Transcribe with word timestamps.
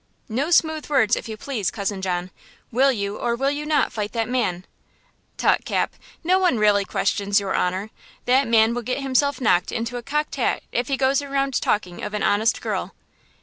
"No 0.29 0.49
smooth 0.49 0.89
words, 0.89 1.15
if 1.15 1.29
you 1.29 1.37
please, 1.37 1.69
cousin 1.69 2.01
John! 2.01 2.31
Will 2.71 2.91
you 2.91 3.17
or 3.17 3.35
will 3.35 3.51
you 3.51 3.67
not 3.67 3.93
fight 3.93 4.13
that 4.13 4.27
man?" 4.27 4.65
"Tut, 5.37 5.63
Cap, 5.63 5.93
no 6.23 6.39
one 6.39 6.57
really 6.57 6.83
questions 6.85 7.39
your 7.39 7.53
honor–that 7.53 8.47
man 8.47 8.73
will 8.73 8.81
get 8.81 9.01
himself 9.01 9.39
knocked 9.39 9.71
into 9.71 9.97
a 9.97 10.01
cocked 10.01 10.37
hat 10.37 10.63
if 10.71 10.87
he 10.87 10.97
goes 10.97 11.21
around 11.21 11.61
talking 11.61 12.01
of 12.03 12.15
an 12.15 12.23
honest 12.23 12.61
girl!" 12.63 12.95